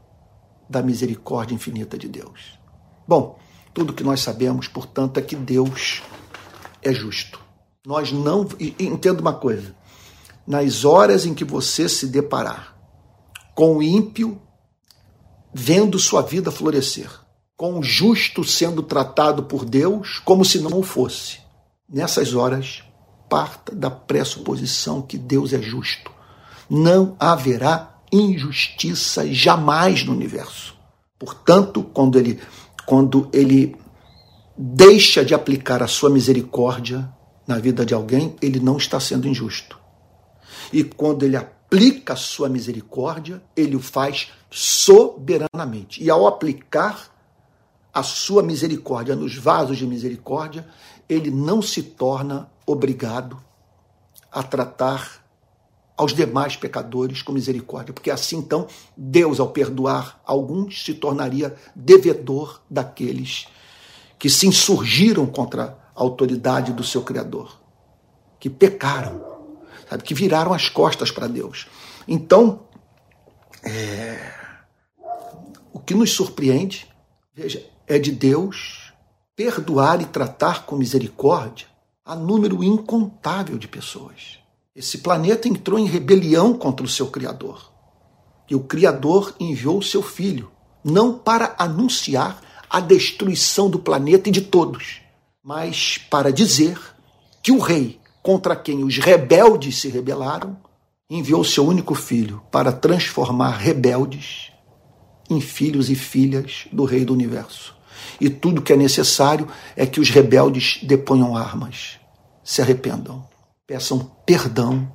da 0.69 0.83
misericórdia 0.83 1.55
infinita 1.55 1.97
de 1.97 2.09
Deus. 2.09 2.59
Bom, 3.09 3.39
tudo 3.73 3.95
que 3.95 4.05
nós 4.05 4.21
sabemos, 4.21 4.69
portanto, 4.69 5.19
é 5.19 5.23
que 5.23 5.35
Deus 5.35 6.03
é 6.83 6.93
justo. 6.93 7.41
Nós 7.87 8.13
não. 8.13 8.47
Entenda 8.79 9.21
uma 9.21 9.35
coisa: 9.35 9.75
nas 10.47 10.85
horas 10.85 11.25
em 11.25 11.35
que 11.35 11.45
você 11.45 11.89
se 11.89 12.07
deparar 12.07 12.77
com 13.55 13.79
o 13.79 13.83
ímpio 13.83 14.41
vendo 15.53 15.99
sua 15.99 16.23
vida 16.23 16.51
florescer, 16.51 17.11
com 17.63 17.79
o 17.79 17.83
justo 17.85 18.43
sendo 18.43 18.83
tratado 18.83 19.45
por 19.45 19.65
Deus 19.65 20.21
como 20.25 20.45
se 20.45 20.59
não 20.59 20.81
o 20.81 20.83
fosse. 20.83 21.39
Nessas 21.89 22.35
horas, 22.35 22.83
parta 23.31 23.73
da 23.73 23.89
pressuposição 23.89 25.01
que 25.01 25.17
Deus 25.17 25.53
é 25.53 25.63
justo. 25.63 26.11
Não 26.69 27.15
haverá 27.21 28.01
injustiça 28.13 29.33
jamais 29.33 30.05
no 30.05 30.11
universo. 30.11 30.77
Portanto, 31.17 31.85
quando 31.85 32.19
ele, 32.19 32.41
quando 32.85 33.29
ele 33.33 33.77
deixa 34.59 35.25
de 35.25 35.33
aplicar 35.33 35.85
a 35.85 35.87
sua 35.87 36.11
misericórdia, 36.11 37.09
na 37.47 37.61
vida 37.61 37.87
de 37.87 37.95
alguém, 37.95 38.35
ele 38.43 38.59
não 38.59 38.77
está 38.77 38.99
sendo 38.99 39.29
injusto. 39.29 39.79
E 40.73 40.83
quando 40.83 41.23
ele 41.23 41.37
aplica 41.37 42.15
a 42.15 42.17
sua 42.17 42.49
misericórdia, 42.49 43.41
ele 43.55 43.77
o 43.77 43.81
faz 43.81 44.33
soberanamente. 44.51 46.03
E 46.03 46.11
ao 46.11 46.27
aplicar 46.27 47.12
a 47.93 48.03
sua 48.03 48.43
misericórdia 48.43 49.15
nos 49.15 49.37
vasos 49.37 49.77
de 49.79 49.87
misericórdia, 49.87 50.67
ele 51.09 51.31
não 51.31 51.61
se 51.61 51.83
torna 51.83 52.51
obrigado 52.67 53.43
a 54.31 54.43
tratar 54.43 55.23
aos 55.97 56.15
demais 56.15 56.57
pecadores 56.57 57.21
com 57.21 57.33
misericórdia, 57.33 57.93
porque 57.93 58.11
assim 58.11 58.39
então 58.39 58.67
Deus, 58.97 59.39
ao 59.39 59.51
perdoar 59.51 60.21
alguns, 60.25 60.85
se 60.85 60.95
tornaria 60.95 61.55
devedor 61.77 62.63
daqueles 62.69 63.47
que 64.19 64.31
se 64.31 64.47
insurgiram 64.47 65.27
contra 65.27 65.77
a 65.95 66.01
autoridade 66.01 66.73
do 66.73 66.85
seu 66.85 67.03
Criador, 67.03 67.61
que 68.39 68.49
pecaram, 68.49 69.21
sabe, 69.91 70.05
que 70.05 70.15
viraram 70.15 70.53
as 70.53 70.69
costas 70.69 71.11
para 71.11 71.27
Deus. 71.27 71.67
Então, 72.07 72.61
é, 73.65 74.33
o 75.73 75.81
que 75.81 75.93
nos 75.93 76.13
surpreende, 76.13 76.89
veja, 77.35 77.69
é 77.95 77.99
de 77.99 78.11
Deus 78.11 78.93
perdoar 79.37 80.01
e 80.01 80.07
tratar 80.07 80.65
com 80.65 80.77
misericórdia 80.77 81.67
a 82.03 82.17
número 82.17 82.65
incontável 82.65 83.59
de 83.59 83.69
pessoas. 83.69 84.39
Esse 84.75 84.99
planeta 84.99 85.47
entrou 85.47 85.79
em 85.79 85.85
rebelião 85.85 86.55
contra 86.55 86.87
o 86.87 86.89
seu 86.89 87.09
Criador. 87.09 87.71
E 88.49 88.55
o 88.55 88.61
Criador 88.61 89.35
enviou 89.39 89.79
o 89.79 89.83
seu 89.83 90.03
Filho, 90.03 90.51
não 90.83 91.19
para 91.19 91.55
anunciar 91.59 92.41
a 92.69 92.81
destruição 92.81 93.69
do 93.69 93.79
planeta 93.79 94.31
e 94.31 94.33
de 94.33 94.41
todos, 94.41 95.03
mas 95.45 95.99
para 95.99 96.33
dizer 96.33 96.79
que 97.43 97.53
o 97.53 97.59
rei 97.59 98.01
contra 98.23 98.57
quem 98.57 98.83
os 98.85 98.97
rebeldes 98.97 99.81
se 99.81 99.89
rebelaram 99.89 100.57
enviou 101.11 101.45
seu 101.45 101.67
único 101.67 101.95
filho 101.95 102.43
para 102.51 102.73
transformar 102.73 103.59
rebeldes 103.59 104.51
em 105.29 105.43
filhos 105.43 105.91
e 105.91 105.95
filhas 105.95 106.67
do 106.73 106.85
Rei 106.85 107.05
do 107.05 107.13
Universo. 107.13 107.82
E 108.21 108.31
tudo 108.31 108.63
que 108.63 108.73
é 108.73 108.77
necessário 108.77 109.49
é 109.77 109.87
que 109.87 110.01
os 110.01 110.11
rebeldes 110.11 110.81
deponham 110.83 111.37
armas, 111.37 111.99
se 112.45 112.61
arrependam, 112.61 113.27
peçam 113.67 114.11
perdão 114.27 114.91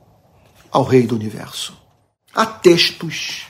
ao 0.72 0.84
Rei 0.84 1.08
do 1.08 1.16
Universo. 1.16 1.78
Há 2.34 2.46
textos 2.46 3.48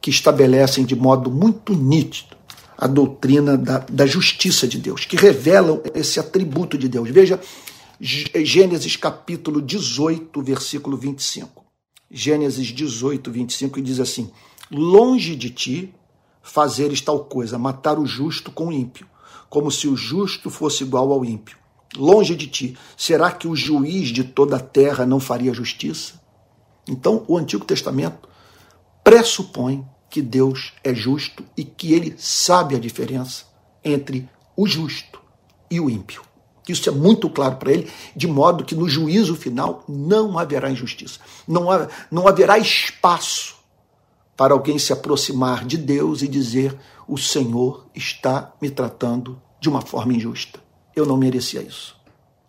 que 0.00 0.10
estabelecem 0.10 0.84
de 0.84 0.96
modo 0.96 1.30
muito 1.30 1.74
nítido 1.74 2.36
a 2.78 2.86
doutrina 2.86 3.56
da, 3.56 3.78
da 3.78 4.06
justiça 4.06 4.68
de 4.68 4.78
Deus, 4.78 5.04
que 5.04 5.16
revelam 5.16 5.80
esse 5.94 6.20
atributo 6.20 6.76
de 6.76 6.88
Deus. 6.88 7.08
Veja 7.10 7.40
Gênesis 8.00 8.96
capítulo 8.96 9.62
18, 9.62 10.42
versículo 10.42 10.96
25. 10.96 11.64
Gênesis 12.10 12.66
18, 12.68 13.30
25, 13.30 13.78
e 13.78 13.82
diz 13.82 14.00
assim: 14.00 14.30
Longe 14.70 15.34
de 15.34 15.50
ti 15.50 15.94
fazeres 16.46 17.00
tal 17.00 17.24
coisa, 17.24 17.58
matar 17.58 17.98
o 17.98 18.06
justo 18.06 18.52
com 18.52 18.68
o 18.68 18.72
ímpio, 18.72 19.06
como 19.50 19.70
se 19.70 19.88
o 19.88 19.96
justo 19.96 20.48
fosse 20.48 20.84
igual 20.84 21.12
ao 21.12 21.24
ímpio. 21.24 21.58
Longe 21.96 22.36
de 22.36 22.46
ti, 22.46 22.78
será 22.96 23.32
que 23.32 23.48
o 23.48 23.56
juiz 23.56 24.08
de 24.08 24.22
toda 24.22 24.56
a 24.56 24.60
terra 24.60 25.04
não 25.04 25.18
faria 25.18 25.52
justiça? 25.52 26.14
Então, 26.88 27.24
o 27.26 27.36
Antigo 27.36 27.64
Testamento 27.64 28.28
pressupõe 29.02 29.84
que 30.08 30.22
Deus 30.22 30.72
é 30.84 30.94
justo 30.94 31.44
e 31.56 31.64
que 31.64 31.92
ele 31.92 32.14
sabe 32.16 32.76
a 32.76 32.78
diferença 32.78 33.44
entre 33.84 34.28
o 34.56 34.66
justo 34.66 35.20
e 35.68 35.80
o 35.80 35.90
ímpio. 35.90 36.22
Isso 36.68 36.88
é 36.88 36.92
muito 36.92 37.28
claro 37.28 37.56
para 37.56 37.72
ele, 37.72 37.90
de 38.14 38.26
modo 38.26 38.64
que 38.64 38.74
no 38.74 38.88
juízo 38.88 39.34
final 39.34 39.84
não 39.88 40.38
haverá 40.38 40.70
injustiça. 40.70 41.18
Não, 41.46 41.70
ha, 41.70 41.88
não 42.10 42.26
haverá 42.26 42.56
espaço 42.56 43.55
para 44.36 44.52
alguém 44.52 44.78
se 44.78 44.92
aproximar 44.92 45.64
de 45.64 45.78
Deus 45.78 46.22
e 46.22 46.28
dizer: 46.28 46.76
O 47.08 47.16
Senhor 47.16 47.86
está 47.94 48.52
me 48.60 48.70
tratando 48.70 49.40
de 49.60 49.68
uma 49.68 49.80
forma 49.80 50.12
injusta. 50.12 50.60
Eu 50.94 51.06
não 51.06 51.16
merecia 51.16 51.62
isso. 51.62 51.96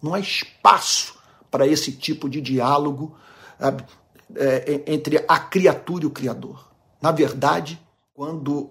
Não 0.01 0.13
há 0.13 0.19
espaço 0.19 1.15
para 1.49 1.65
esse 1.65 1.91
tipo 1.91 2.29
de 2.29 2.41
diálogo 2.41 3.15
é, 4.35 4.83
entre 4.87 5.23
a 5.27 5.39
criatura 5.39 6.03
e 6.03 6.07
o 6.07 6.11
Criador. 6.11 6.67
Na 7.01 7.11
verdade, 7.11 7.79
quando 8.13 8.69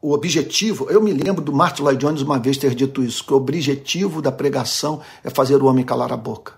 o 0.00 0.12
objetivo, 0.12 0.88
eu 0.90 1.02
me 1.02 1.12
lembro 1.12 1.42
do 1.42 1.52
Martin 1.52 1.82
Lloyd 1.82 1.98
Jones 1.98 2.22
uma 2.22 2.38
vez 2.38 2.56
ter 2.56 2.74
dito 2.74 3.02
isso, 3.02 3.24
que 3.24 3.32
o 3.32 3.36
objetivo 3.36 4.22
da 4.22 4.30
pregação 4.30 5.00
é 5.24 5.30
fazer 5.30 5.60
o 5.62 5.66
homem 5.66 5.84
calar 5.84 6.12
a 6.12 6.16
boca, 6.16 6.54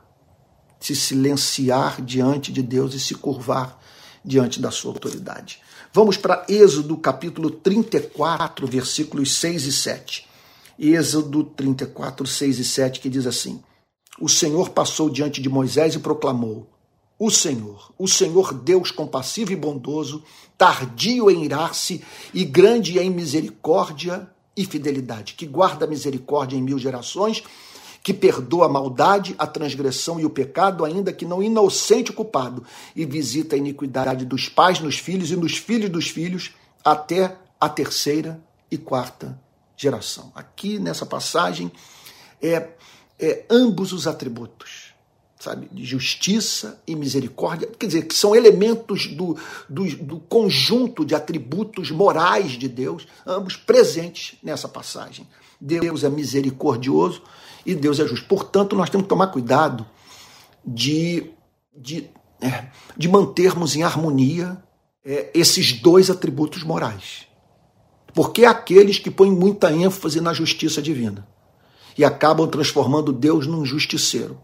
se 0.79 0.95
silenciar 0.95 2.03
diante 2.03 2.53
de 2.53 2.63
Deus 2.63 2.95
e 2.95 3.01
se 3.01 3.15
curvar 3.15 3.79
diante 4.25 4.61
da 4.61 4.71
sua 4.71 4.93
autoridade. 4.93 5.61
Vamos 5.93 6.17
para 6.17 6.45
Êxodo 6.49 6.97
capítulo 6.97 7.51
34, 7.51 8.67
versículos 8.67 9.35
6 9.35 9.67
e 9.67 9.73
7. 9.73 10.29
Êxodo 10.79 11.45
34, 11.45 12.27
6 12.27 12.59
e 12.59 12.65
7, 12.65 13.01
que 13.01 13.09
diz 13.09 13.27
assim: 13.27 13.63
O 14.21 14.29
Senhor 14.29 14.71
passou 14.71 15.11
diante 15.11 15.43
de 15.43 15.49
Moisés 15.49 15.95
e 15.95 15.99
proclamou: 15.99 16.69
O 17.19 17.31
Senhor, 17.31 17.93
o 17.99 18.07
Senhor 18.07 18.55
Deus 18.55 18.91
compassivo 18.91 19.53
e 19.53 19.57
bondoso, 19.57 20.23
tardio 20.57 21.31
em 21.31 21.45
irar-se 21.45 22.03
e 22.33 22.45
grande 22.45 22.99
em 22.99 23.11
misericórdia 23.11 24.31
e 24.57 24.65
fidelidade, 24.65 25.35
que 25.35 25.47
guarda 25.47 25.87
misericórdia 25.87 26.57
em 26.57 26.63
mil 26.63 26.79
gerações 26.79 27.43
que 28.03 28.15
perdoa 28.15 28.67
a 28.67 28.69
maldade, 28.69 29.35
a 29.39 29.47
transgressão 29.47 30.19
e 30.19 30.25
o 30.25 30.31
pecado, 30.31 30.85
ainda 30.85 31.13
que 31.13 31.25
não 31.25 31.43
inocente 31.43 32.11
o 32.11 32.15
culpado, 32.15 32.65
e 32.97 33.05
visita 33.05 33.55
a 33.55 33.59
iniquidade 33.59 34.25
dos 34.25 34.49
pais 34.49 34.81
nos 34.81 34.99
filhos 34.99 35.31
e 35.31 35.37
nos 35.37 35.57
filhos 35.57 35.91
dos 35.91 36.09
filhos, 36.09 36.53
até 36.85 37.37
a 37.61 37.69
terceira 37.69 38.41
e 38.71 38.79
quarta 38.79 39.39
geração. 39.77 40.33
Aqui 40.35 40.79
nessa 40.79 41.05
passagem 41.05 41.71
é, 42.41 42.71
é 43.19 43.45
ambos 43.51 43.93
os 43.93 44.07
atributos, 44.07 44.90
sabe, 45.41 45.71
de 45.73 45.85
justiça 45.87 46.83
e 46.87 46.95
misericórdia, 46.95 47.67
quer 47.67 47.87
dizer, 47.87 48.03
que 48.03 48.15
são 48.15 48.37
elementos 48.37 49.07
do, 49.07 49.37
do, 49.69 49.97
do 49.97 50.21
conjunto 50.21 51.03
de 51.03 51.15
atributos 51.15 51.91
morais 51.91 52.53
de 52.53 52.69
Deus, 52.69 53.07
ambos 53.27 53.57
presentes 53.57 54.37
nessa 54.43 54.69
passagem. 54.69 55.27
Deus 55.59 56.05
é 56.05 56.11
misericordioso 56.11 57.23
e 57.65 57.75
Deus 57.75 57.99
é 57.99 58.07
justo. 58.07 58.29
Portanto, 58.29 58.77
nós 58.77 58.91
temos 58.91 59.07
que 59.07 59.09
tomar 59.09 59.29
cuidado 59.29 59.87
de, 60.65 61.31
de, 61.75 62.11
é, 62.41 62.67
de 62.95 63.09
mantermos 63.09 63.75
em 63.75 63.83
harmonia 63.83 64.63
é, 65.03 65.31
esses 65.33 65.73
dois 65.73 66.11
atributos 66.11 66.63
morais. 66.63 67.27
Porque 68.13 68.45
há 68.45 68.51
aqueles 68.51 68.99
que 68.99 69.11
põem 69.11 69.31
muita 69.31 69.73
ênfase 69.73 70.21
na 70.21 70.35
justiça 70.35 70.83
divina 70.83 71.27
e 71.97 72.05
acabam 72.05 72.47
transformando 72.47 73.13
Deus 73.13 73.47
num 73.47 73.65
justiceiro, 73.65 74.39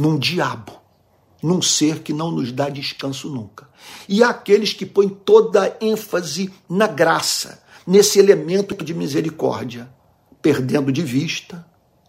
num 0.00 0.18
diabo, 0.18 0.72
num 1.42 1.60
ser 1.60 2.00
que 2.00 2.12
não 2.12 2.30
nos 2.30 2.50
dá 2.52 2.68
descanso 2.70 3.28
nunca. 3.28 3.68
E 4.08 4.22
há 4.22 4.30
aqueles 4.30 4.72
que 4.72 4.86
põem 4.86 5.08
toda 5.08 5.76
ênfase 5.80 6.52
na 6.68 6.86
graça, 6.86 7.62
nesse 7.86 8.18
elemento 8.18 8.74
de 8.82 8.94
misericórdia, 8.94 9.92
perdendo 10.40 10.90
de 10.90 11.02
vista 11.02 11.66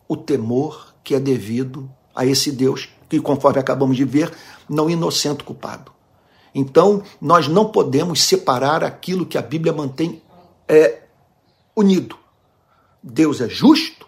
o 0.07 0.15
temor 0.15 0.93
que 1.03 1.13
é 1.15 1.19
devido 1.19 1.89
a 2.15 2.25
esse 2.25 2.51
Deus 2.51 2.89
que, 3.09 3.19
conforme 3.19 3.59
acabamos 3.59 3.97
de 3.97 4.05
ver, 4.05 4.31
não 4.69 4.89
inocente 4.89 5.43
culpado. 5.43 5.91
Então, 6.55 7.03
nós 7.19 7.47
não 7.47 7.71
podemos 7.71 8.21
separar 8.21 8.83
aquilo 8.83 9.25
que 9.25 9.37
a 9.37 9.41
Bíblia 9.41 9.73
mantém 9.73 10.21
é, 10.67 11.01
unido. 11.75 12.17
Deus 13.03 13.41
é 13.41 13.49
justo 13.49 14.05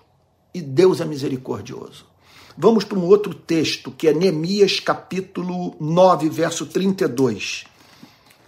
e 0.53 0.61
Deus 0.61 1.01
é 1.01 1.05
misericordioso. 1.05 2.12
Vamos 2.55 2.83
para 2.83 2.99
um 2.99 3.05
outro 3.05 3.33
texto, 3.33 3.89
que 3.89 4.07
é 4.07 4.13
Neemias 4.13 4.79
capítulo 4.79 5.75
9, 5.79 6.29
verso 6.29 6.67
32. 6.67 7.63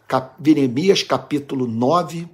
Cap 0.08 0.36
Neemias 0.40 1.02
capítulo 1.02 1.66
9, 1.66 2.28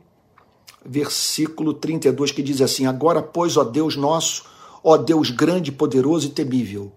versículo 0.85 1.73
32, 1.73 2.33
que 2.33 2.43
diz 2.43 2.59
assim: 2.61 2.85
Agora, 2.85 3.21
pois, 3.21 3.55
ó 3.55 3.63
Deus 3.63 3.95
nosso, 3.95 4.43
ó 4.83 4.97
Deus 4.97 5.31
grande, 5.31 5.71
poderoso 5.71 6.27
e 6.27 6.31
temível, 6.31 6.91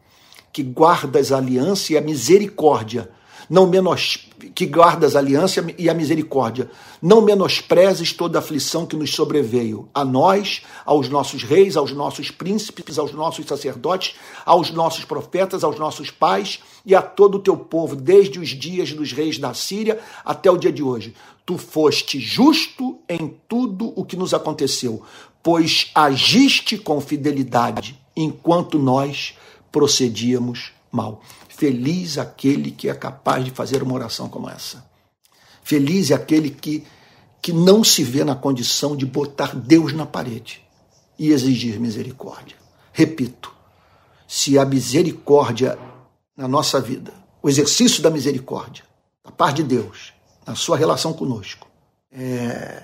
que 0.52 0.64
guardas 0.64 1.30
a 1.30 1.37
aliança 1.37 1.92
e 1.92 1.96
a 1.96 2.00
misericórdia, 2.00 3.08
não 3.48 3.66
menos 3.66 4.28
que 4.54 4.66
guardas 4.66 5.16
a 5.16 5.18
aliança 5.18 5.64
e 5.78 5.88
a 5.88 5.94
misericórdia, 5.94 6.70
não 7.00 7.22
menosprezes 7.22 8.12
toda 8.12 8.38
a 8.38 8.40
aflição 8.40 8.87
que 8.87 8.96
nos 8.96 9.14
sobreveio, 9.14 9.88
a 9.94 10.04
nós, 10.04 10.62
aos 10.85 11.09
nossos 11.09 11.42
reis, 11.42 11.76
aos 11.76 11.92
nossos 11.92 12.30
príncipes, 12.30 12.98
aos 12.98 13.12
nossos 13.12 13.46
sacerdotes, 13.46 14.16
aos 14.44 14.70
nossos 14.70 15.04
profetas, 15.04 15.64
aos 15.64 15.78
nossos 15.78 16.11
pais 16.11 16.61
e 16.85 16.94
a 16.94 17.02
todo 17.02 17.37
o 17.37 17.40
teu 17.40 17.57
povo, 17.57 17.96
desde 17.96 18.38
os 18.38 18.48
dias 18.48 18.92
dos 18.92 19.12
reis 19.12 19.38
da 19.38 19.54
Síria 19.54 19.98
até 20.24 20.50
o 20.50 20.57
dia 20.57 20.72
de 20.72 20.83
hoje. 20.83 21.14
Tu 21.46 21.59
foste 21.59 22.18
justo 22.18 22.98
em 23.09 23.35
tudo 23.48 23.92
o 23.96 24.04
que 24.04 24.16
nos 24.16 24.33
aconteceu, 24.33 25.02
pois 25.42 25.90
agiste 25.94 26.78
com 26.78 27.00
fidelidade 27.00 27.98
enquanto 28.16 28.78
nós 28.78 29.35
procedíamos 29.70 30.72
mal. 30.90 31.20
Feliz 31.57 32.19
aquele 32.19 32.73
que 32.73 32.88
é 32.88 32.95
capaz 32.95 33.45
de 33.45 33.53
fazer 33.53 33.81
uma 33.81 33.95
oração 33.95 34.29
como 34.29 34.51
essa. 34.51 34.85
Feliz 35.62 36.11
é 36.11 36.14
aquele 36.14 36.51
que, 36.51 36.85
que 37.40 37.53
não 37.53 37.85
se 37.85 38.03
vê 38.03 38.25
na 38.25 38.35
condição 38.35 38.97
de 38.97 39.07
botar 39.07 39.55
Deus 39.55 39.93
na 39.93 40.05
parede 40.05 40.61
e 41.17 41.31
exigir 41.31 41.79
misericórdia. 41.79 42.57
Repito, 42.93 43.55
se 44.27 44.59
a 44.59 44.64
misericórdia 44.64 45.79
na 46.37 46.49
nossa 46.49 46.81
vida, 46.81 47.14
o 47.40 47.49
exercício 47.49 48.03
da 48.03 48.11
misericórdia, 48.11 48.83
da 49.25 49.31
parte 49.31 49.62
de 49.62 49.77
Deus, 49.77 50.12
na 50.45 50.57
sua 50.57 50.77
relação 50.77 51.12
conosco, 51.12 51.69
é, 52.11 52.83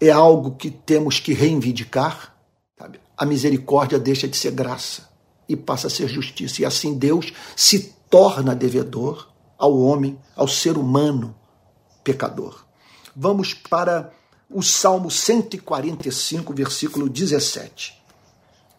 é 0.00 0.10
algo 0.10 0.52
que 0.52 0.70
temos 0.70 1.20
que 1.20 1.34
reivindicar, 1.34 2.34
sabe? 2.78 2.98
a 3.14 3.26
misericórdia 3.26 3.98
deixa 3.98 4.26
de 4.26 4.36
ser 4.36 4.52
graça 4.52 5.14
e 5.48 5.56
passa 5.56 5.86
a 5.86 5.90
ser 5.90 6.08
justiça. 6.08 6.62
E 6.62 6.64
assim 6.64 6.94
Deus 6.94 7.32
se 7.54 7.94
torna 8.10 8.54
devedor 8.54 9.28
ao 9.58 9.78
homem, 9.78 10.18
ao 10.34 10.46
ser 10.48 10.76
humano 10.76 11.34
pecador. 12.04 12.64
Vamos 13.14 13.54
para 13.54 14.12
o 14.50 14.62
Salmo 14.62 15.10
145, 15.10 16.52
versículo 16.54 17.08
17. 17.08 17.94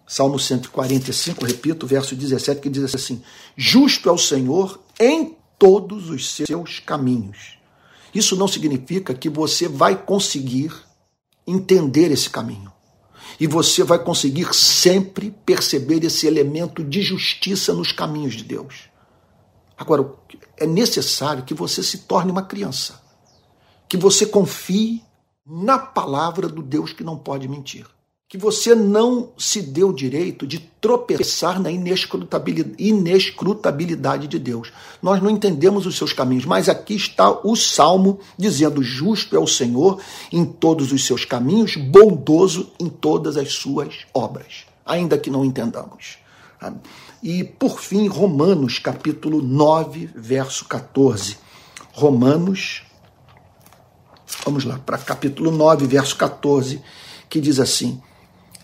Salmo 0.07 0.39
145, 0.39 1.45
repito, 1.45 1.85
verso 1.85 2.15
17, 2.15 2.61
que 2.61 2.69
diz 2.69 2.95
assim: 2.95 3.21
Justo 3.57 4.07
é 4.07 4.11
o 4.11 4.17
Senhor 4.17 4.79
em 4.97 5.35
todos 5.59 6.09
os 6.09 6.29
seus 6.33 6.79
caminhos. 6.79 7.57
Isso 8.13 8.35
não 8.37 8.47
significa 8.47 9.13
que 9.13 9.29
você 9.29 9.67
vai 9.67 9.95
conseguir 9.95 10.71
entender 11.45 12.11
esse 12.11 12.29
caminho. 12.29 12.71
E 13.39 13.45
você 13.45 13.83
vai 13.83 13.99
conseguir 13.99 14.53
sempre 14.53 15.31
perceber 15.45 16.03
esse 16.03 16.25
elemento 16.25 16.83
de 16.83 17.01
justiça 17.01 17.73
nos 17.73 17.91
caminhos 17.91 18.33
de 18.33 18.43
Deus. 18.43 18.89
Agora, 19.77 20.11
é 20.57 20.65
necessário 20.65 21.43
que 21.43 21.53
você 21.53 21.83
se 21.83 21.99
torne 21.99 22.31
uma 22.31 22.41
criança. 22.41 23.01
Que 23.87 23.95
você 23.95 24.25
confie 24.25 25.03
na 25.45 25.77
palavra 25.77 26.47
do 26.47 26.63
Deus 26.63 26.93
que 26.93 27.03
não 27.03 27.17
pode 27.17 27.47
mentir 27.47 27.85
que 28.29 28.37
você 28.37 28.75
não 28.75 29.29
se 29.37 29.61
deu 29.61 29.87
o 29.89 29.95
direito 29.95 30.45
de 30.45 30.59
tropeçar 30.59 31.61
na 31.61 31.71
inescrutabilidade 31.71 34.27
de 34.27 34.37
Deus. 34.37 34.69
Nós 35.01 35.23
não 35.23 35.29
entendemos 35.29 35.85
os 35.85 35.95
seus 35.95 36.11
caminhos, 36.11 36.43
mas 36.43 36.67
aqui 36.67 36.93
está 36.93 37.31
o 37.31 37.55
salmo 37.55 38.19
dizendo: 38.37 38.83
Justo 38.83 39.33
é 39.33 39.39
o 39.39 39.47
Senhor 39.47 40.01
em 40.29 40.43
todos 40.43 40.91
os 40.91 41.05
seus 41.05 41.23
caminhos, 41.23 41.77
bondoso 41.77 42.69
em 42.77 42.89
todas 42.89 43.37
as 43.37 43.53
suas 43.53 43.99
obras, 44.13 44.65
ainda 44.85 45.17
que 45.17 45.29
não 45.29 45.45
entendamos. 45.45 46.17
E 47.23 47.45
por 47.45 47.79
fim, 47.79 48.07
Romanos 48.07 48.77
capítulo 48.77 49.41
9, 49.41 50.09
verso 50.13 50.65
14. 50.65 51.37
Romanos, 51.93 52.83
vamos 54.43 54.65
lá, 54.65 54.77
para 54.79 54.97
capítulo 54.97 55.49
9, 55.49 55.87
verso 55.87 56.17
14, 56.17 56.81
que 57.29 57.39
diz 57.39 57.57
assim: 57.57 58.01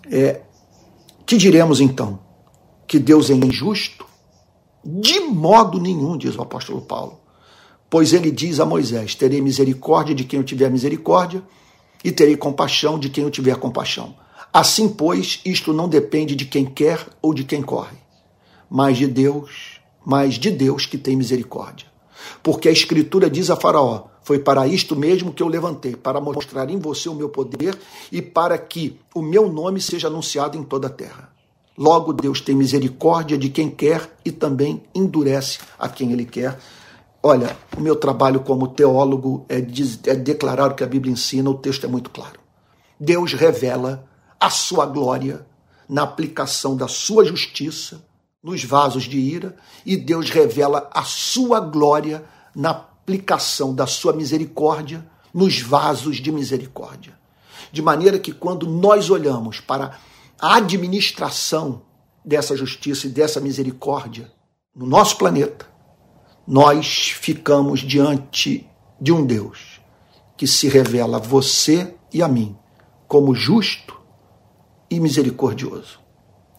é, 0.10 0.42
que 1.26 1.38
diremos 1.38 1.80
então? 1.80 2.20
Que 2.88 3.00
Deus 3.00 3.30
é 3.30 3.34
injusto? 3.34 4.06
De 4.84 5.20
modo 5.22 5.80
nenhum, 5.80 6.18
diz 6.18 6.36
o 6.36 6.42
apóstolo 6.42 6.82
Paulo. 6.82 7.20
Pois 7.90 8.12
ele 8.12 8.32
diz 8.32 8.60
a 8.60 8.66
Moisés: 8.66 9.16
Terei 9.16 9.42
misericórdia 9.42 10.14
de 10.14 10.24
quem 10.24 10.40
eu 10.40 10.44
tiver 10.44 10.70
misericórdia, 10.70 11.44
e 12.04 12.12
terei 12.12 12.36
compaixão 12.36 13.00
de 13.00 13.10
quem 13.10 13.24
eu 13.24 13.32
tiver 13.32 13.56
compaixão. 13.56 14.16
Assim, 14.52 14.90
pois, 14.90 15.40
isto 15.46 15.72
não 15.74 15.88
depende 15.88 16.36
de 16.36 16.46
quem 16.46 16.66
quer 16.66 17.08
ou 17.22 17.34
de 17.34 17.44
quem 17.44 17.62
corre, 17.62 17.98
mas 18.70 18.98
de 18.98 19.08
Deus, 19.08 19.80
mas 20.06 20.36
de 20.36 20.52
Deus 20.52 20.86
que 20.86 20.98
tem 20.98 21.16
misericórdia. 21.16 21.88
Porque 22.42 22.68
a 22.68 22.72
Escritura 22.72 23.30
diz 23.30 23.50
a 23.50 23.56
Faraó: 23.56 24.08
foi 24.24 24.40
para 24.40 24.66
isto 24.68 24.96
mesmo 24.96 25.34
que 25.34 25.44
eu 25.44 25.48
levantei, 25.48 25.96
para 25.96 26.22
mostrar 26.22 26.70
em 26.70 26.80
você 26.80 27.10
o 27.10 27.14
meu 27.14 27.30
poder 27.30 27.78
e 28.12 28.22
para 28.22 28.58
que 28.58 29.00
o 29.14 29.22
meu 29.22 29.52
nome 29.52 29.82
seja 29.82 30.08
anunciado 30.08 30.58
em 30.58 30.64
toda 30.64 30.88
a 30.88 30.90
terra. 30.90 31.30
Logo, 31.78 32.14
Deus 32.14 32.40
tem 32.40 32.56
misericórdia 32.56 33.38
de 33.38 33.50
quem 33.50 33.70
quer 33.70 34.18
e 34.24 34.32
também 34.32 34.84
endurece 34.94 35.60
a 35.78 35.90
quem 35.90 36.12
ele 36.12 36.26
quer. 36.26 36.58
Olha, 37.22 37.58
o 37.76 37.82
meu 37.82 37.96
trabalho 37.96 38.42
como 38.42 38.68
teólogo 38.68 39.46
é, 39.50 39.58
é 39.58 40.16
declarar 40.16 40.72
o 40.72 40.76
que 40.76 40.84
a 40.84 40.88
Bíblia 40.88 41.12
ensina, 41.12 41.50
o 41.50 41.56
texto 41.56 41.86
é 41.86 41.90
muito 41.90 42.10
claro. 42.10 42.40
Deus 43.00 43.34
revela 43.34 44.08
a 44.40 44.50
sua 44.50 44.86
glória 44.86 45.46
na 45.90 46.04
aplicação 46.04 46.76
da 46.78 46.88
sua 46.88 47.26
justiça 47.26 48.06
nos 48.42 48.64
vasos 48.64 49.04
de 49.04 49.18
ira 49.18 49.56
e 49.86 49.96
Deus 49.96 50.30
revela 50.30 50.90
a 50.94 51.04
sua 51.04 51.60
glória 51.60 52.24
na 52.54 52.74
aplicação 53.04 53.76
da 53.76 53.86
sua 53.86 54.14
misericórdia 54.14 55.06
nos 55.34 55.62
vasos 55.62 56.18
de 56.18 56.32
misericórdia. 56.32 57.14
De 57.72 57.82
maneira 57.82 58.18
que 58.18 58.32
quando 58.32 58.66
nós 58.66 59.10
olhamos 59.10 59.60
para 59.60 60.00
a 60.40 60.56
administração 60.56 61.82
dessa 62.24 62.56
justiça 62.56 63.08
e 63.08 63.10
dessa 63.10 63.42
misericórdia 63.42 64.32
no 64.74 64.86
nosso 64.86 65.18
planeta, 65.18 65.68
nós 66.48 67.10
ficamos 67.10 67.82
diante 67.82 68.70
de 69.00 69.12
um 69.12 69.26
Deus 69.26 69.82
que 70.38 70.48
se 70.48 70.70
revela 70.70 71.18
a 71.18 71.20
você 71.20 71.96
e 72.12 72.24
a 72.24 72.28
mim 72.28 72.56
como 73.08 73.36
justo 73.36 74.00
e 74.90 75.00
misericordioso. 75.00 76.00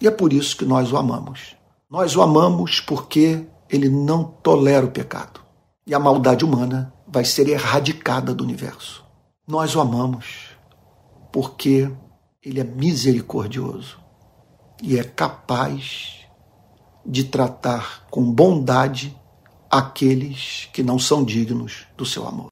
E 0.01 0.07
é 0.07 0.11
por 0.11 0.33
isso 0.33 0.57
que 0.57 0.65
nós 0.65 0.93
o 0.93 0.97
amamos. 0.97 1.57
Nós 1.91 2.15
o 2.15 2.23
amamos 2.23 2.81
porque 2.81 3.47
ele 3.71 3.89
não 3.89 4.25
tolera 4.25 4.85
o 4.85 4.91
pecado 4.91 5.44
e 5.87 5.95
a 5.95 5.99
maldade 5.99 6.45
humana 6.45 6.93
vai 7.07 7.25
ser 7.25 7.49
erradicada 7.49 8.35
do 8.35 8.43
universo. 8.43 9.05
Nós 9.47 9.75
o 9.77 9.81
amamos 9.81 10.51
porque 11.33 11.91
ele 12.43 12.61
é 12.61 12.65
misericordioso 12.65 13.99
e 14.83 14.99
é 14.99 15.05
capaz 15.05 16.21
de 17.05 17.25
tratar 17.25 18.07
com 18.11 18.33
bondade 18.33 19.17
aqueles 19.71 20.69
que 20.73 20.83
não 20.83 20.99
são 20.99 21.25
dignos 21.25 21.87
do 21.97 22.07
seu 22.07 22.27
amor. 22.27 22.43